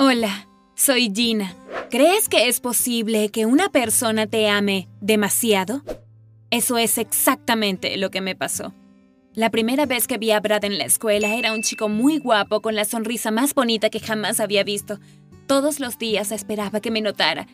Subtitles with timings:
[0.00, 1.56] Hola, soy Gina.
[1.90, 5.82] ¿Crees que es posible que una persona te ame demasiado?
[6.52, 8.72] Eso es exactamente lo que me pasó.
[9.34, 12.62] La primera vez que vi a Brad en la escuela era un chico muy guapo
[12.62, 15.00] con la sonrisa más bonita que jamás había visto.
[15.48, 17.48] Todos los días esperaba que me notara.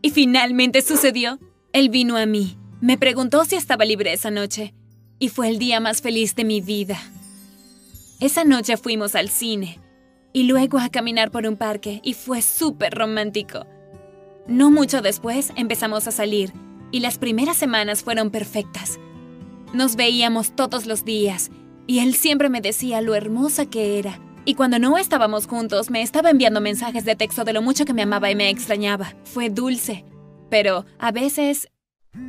[0.00, 1.40] Y finalmente sucedió.
[1.72, 4.74] Él vino a mí, me preguntó si estaba libre esa noche,
[5.18, 7.02] y fue el día más feliz de mi vida.
[8.20, 9.80] Esa noche fuimos al cine,
[10.32, 13.66] y luego a caminar por un parque, y fue súper romántico.
[14.46, 16.52] No mucho después empezamos a salir,
[16.90, 18.98] y las primeras semanas fueron perfectas.
[19.72, 21.50] Nos veíamos todos los días,
[21.86, 24.20] y él siempre me decía lo hermosa que era.
[24.44, 27.94] Y cuando no estábamos juntos, me estaba enviando mensajes de texto de lo mucho que
[27.94, 29.14] me amaba y me extrañaba.
[29.24, 30.04] Fue dulce,
[30.48, 31.68] pero a veces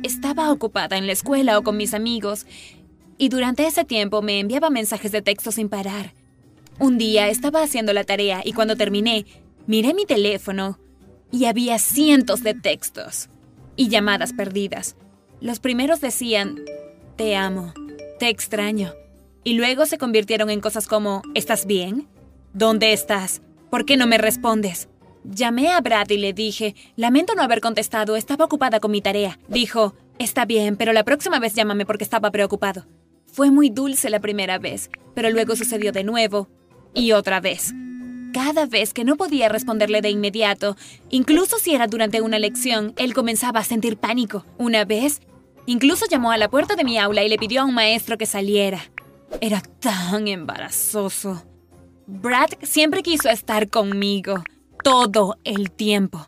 [0.02, 2.46] estaba ocupada en la escuela o con mis amigos,
[3.18, 6.14] y durante ese tiempo me enviaba mensajes de texto sin parar.
[6.82, 9.24] Un día estaba haciendo la tarea y cuando terminé,
[9.68, 10.80] miré mi teléfono
[11.30, 13.28] y había cientos de textos
[13.76, 14.96] y llamadas perdidas.
[15.40, 16.58] Los primeros decían,
[17.14, 17.72] te amo,
[18.18, 18.94] te extraño,
[19.44, 22.08] y luego se convirtieron en cosas como, ¿estás bien?
[22.52, 23.42] ¿Dónde estás?
[23.70, 24.88] ¿Por qué no me respondes?
[25.22, 29.38] Llamé a Brad y le dije, lamento no haber contestado, estaba ocupada con mi tarea.
[29.46, 32.86] Dijo, está bien, pero la próxima vez llámame porque estaba preocupado.
[33.32, 36.48] Fue muy dulce la primera vez, pero luego sucedió de nuevo
[36.94, 37.74] y otra vez.
[38.32, 40.76] Cada vez que no podía responderle de inmediato,
[41.10, 44.46] incluso si era durante una lección, él comenzaba a sentir pánico.
[44.56, 45.20] Una vez,
[45.66, 48.26] incluso llamó a la puerta de mi aula y le pidió a un maestro que
[48.26, 48.80] saliera.
[49.40, 51.42] Era tan embarazoso.
[52.06, 54.42] Brad siempre quiso estar conmigo,
[54.82, 56.26] todo el tiempo.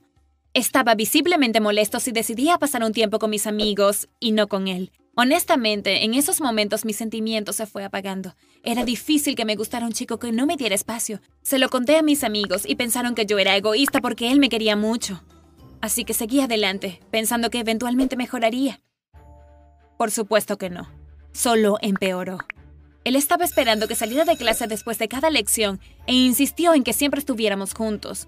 [0.53, 4.93] Estaba visiblemente molesto si decidía pasar un tiempo con mis amigos y no con él.
[5.17, 8.35] Honestamente, en esos momentos mi sentimiento se fue apagando.
[8.65, 11.21] Era difícil que me gustara un chico que no me diera espacio.
[11.43, 14.49] Se lo conté a mis amigos y pensaron que yo era egoísta porque él me
[14.49, 15.23] quería mucho.
[15.81, 18.81] Así que seguí adelante, pensando que eventualmente mejoraría.
[19.97, 20.91] Por supuesto que no.
[21.33, 22.39] Solo empeoró.
[23.05, 26.93] Él estaba esperando que saliera de clase después de cada lección e insistió en que
[26.93, 28.27] siempre estuviéramos juntos.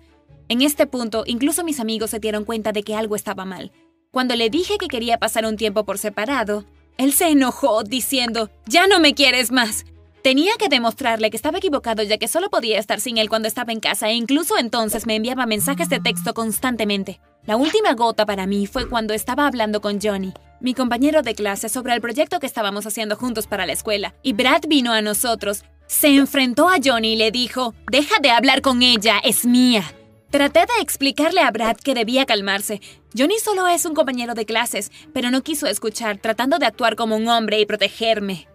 [0.48, 3.72] En este punto, incluso mis amigos se dieron cuenta de que algo estaba mal.
[4.12, 6.64] Cuando le dije que quería pasar un tiempo por separado,
[6.98, 9.84] él se enojó diciendo, ya no me quieres más.
[10.22, 13.72] Tenía que demostrarle que estaba equivocado ya que solo podía estar sin él cuando estaba
[13.72, 17.20] en casa e incluso entonces me enviaba mensajes de texto constantemente.
[17.44, 21.68] La última gota para mí fue cuando estaba hablando con Johnny, mi compañero de clase,
[21.68, 25.62] sobre el proyecto que estábamos haciendo juntos para la escuela, y Brad vino a nosotros.
[25.86, 29.84] Se enfrentó a Johnny y le dijo, deja de hablar con ella, es mía.
[30.30, 32.80] Traté de explicarle a Brad que debía calmarse.
[33.16, 37.16] Johnny solo es un compañero de clases, pero no quiso escuchar, tratando de actuar como
[37.16, 38.46] un hombre y protegerme.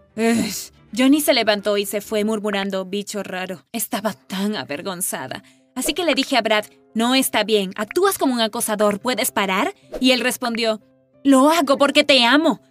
[0.96, 3.66] Johnny se levantó y se fue murmurando, bicho raro.
[3.72, 5.42] Estaba tan avergonzada.
[5.74, 9.74] Así que le dije a Brad, no está bien, actúas como un acosador, ¿puedes parar?
[10.00, 10.80] Y él respondió,
[11.24, 12.62] lo hago porque te amo.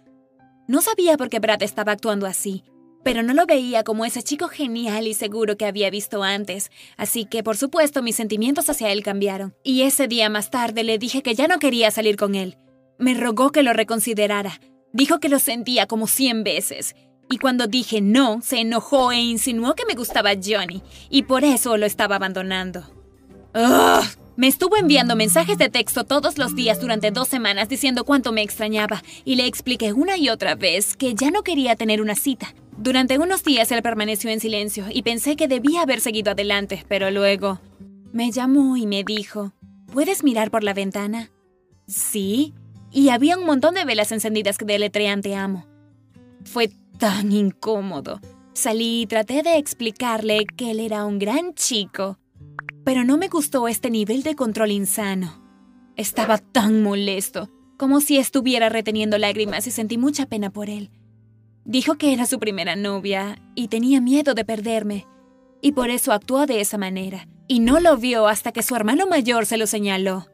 [0.67, 2.63] No sabía por qué Brad estaba actuando así,
[3.03, 7.25] pero no lo veía como ese chico genial y seguro que había visto antes, así
[7.25, 9.55] que por supuesto mis sentimientos hacia él cambiaron.
[9.63, 12.57] Y ese día más tarde le dije que ya no quería salir con él.
[12.97, 14.59] Me rogó que lo reconsiderara.
[14.93, 16.95] Dijo que lo sentía como cien veces.
[17.29, 21.77] Y cuando dije no, se enojó e insinuó que me gustaba Johnny, y por eso
[21.77, 22.83] lo estaba abandonando.
[24.35, 28.41] Me estuvo enviando mensajes de texto todos los días durante dos semanas diciendo cuánto me
[28.41, 32.53] extrañaba, y le expliqué una y otra vez que ya no quería tener una cita.
[32.81, 37.11] Durante unos días él permaneció en silencio y pensé que debía haber seguido adelante, pero
[37.11, 37.59] luego
[38.11, 39.53] me llamó y me dijo,
[39.93, 41.29] ¿puedes mirar por la ventana?
[41.85, 42.55] Sí,
[42.91, 45.67] y había un montón de velas encendidas que deletrean te amo.
[46.43, 48.19] Fue tan incómodo.
[48.53, 52.17] Salí y traté de explicarle que él era un gran chico,
[52.83, 55.39] pero no me gustó este nivel de control insano.
[55.97, 60.89] Estaba tan molesto, como si estuviera reteniendo lágrimas y sentí mucha pena por él.
[61.65, 65.07] Dijo que era su primera novia y tenía miedo de perderme,
[65.61, 69.05] y por eso actuó de esa manera, y no lo vio hasta que su hermano
[69.05, 70.25] mayor se lo señaló.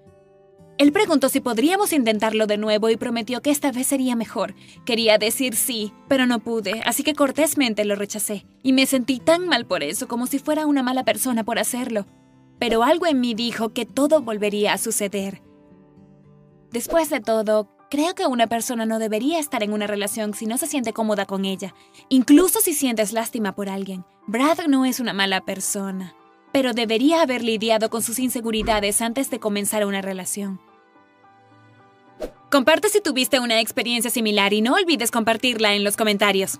[0.77, 4.53] Él preguntó si podríamos intentarlo de nuevo y prometió que esta vez sería mejor.
[4.85, 9.47] Quería decir sí, pero no pude, así que cortésmente lo rechacé, y me sentí tan
[9.47, 12.05] mal por eso como si fuera una mala persona por hacerlo.
[12.59, 15.41] Pero algo en mí dijo que todo volvería a suceder.
[16.71, 20.57] Después de todo, Creo que una persona no debería estar en una relación si no
[20.57, 21.73] se siente cómoda con ella,
[22.09, 24.03] incluso si sientes lástima por alguien.
[24.27, 26.13] Brad no es una mala persona,
[26.51, 30.59] pero debería haber lidiado con sus inseguridades antes de comenzar una relación.
[32.51, 36.59] Comparte si tuviste una experiencia similar y no olvides compartirla en los comentarios.